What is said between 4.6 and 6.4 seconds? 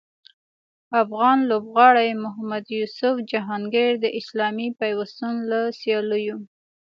پیوستون له سیالیو